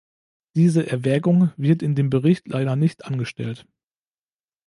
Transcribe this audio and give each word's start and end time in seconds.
Diese 0.55 0.87
Erwägung 0.89 1.51
wird 1.57 1.83
in 1.83 1.93
dem 1.93 2.09
Bericht 2.09 2.47
leider 2.47 2.75
nicht 2.75 3.05
angestellt. 3.05 3.67